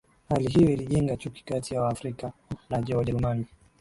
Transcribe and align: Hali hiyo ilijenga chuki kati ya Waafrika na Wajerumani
Hali 0.29 0.47
hiyo 0.49 0.69
ilijenga 0.69 1.17
chuki 1.17 1.43
kati 1.43 1.73
ya 1.75 1.81
Waafrika 1.81 2.31
na 2.69 2.77
Wajerumani 2.97 3.45